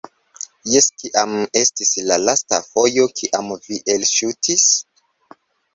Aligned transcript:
-Jes 0.75 0.87
kiam 1.01 1.35
estis 1.61 1.93
la 2.13 2.19
lasta 2.23 2.61
fojo 2.71 3.07
kiam 3.21 3.55
vi 3.69 3.83
elŝutis? 3.97 4.71